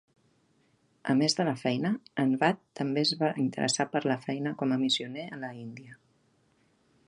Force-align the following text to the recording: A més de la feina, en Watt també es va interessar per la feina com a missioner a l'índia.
A 1.13 1.15
més 1.19 1.35
de 1.39 1.45
la 1.49 1.53
feina, 1.63 1.91
en 2.23 2.33
Watt 2.45 2.63
també 2.81 3.03
es 3.09 3.13
va 3.21 3.31
interessar 3.45 3.87
per 3.95 4.03
la 4.13 4.19
feina 4.27 4.57
com 4.63 4.75
a 4.77 4.81
missioner 4.87 5.31
a 5.37 5.43
l'índia. 5.45 6.01